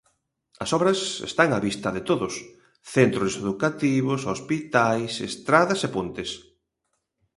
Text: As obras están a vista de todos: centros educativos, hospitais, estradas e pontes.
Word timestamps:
As 0.63 0.69
obras 0.77 0.99
están 1.29 1.49
a 1.53 1.63
vista 1.67 1.89
de 1.95 2.01
todos: 2.09 2.33
centros 2.95 3.31
educativos, 3.43 4.21
hospitais, 4.33 5.11
estradas 5.29 5.79
e 5.87 5.89
pontes. 5.95 6.29